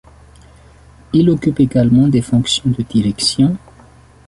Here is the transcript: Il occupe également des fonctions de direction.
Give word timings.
Il 1.13 1.29
occupe 1.29 1.59
également 1.59 2.07
des 2.07 2.23
fonctions 2.23 2.71
de 2.71 2.81
direction. 2.81 3.55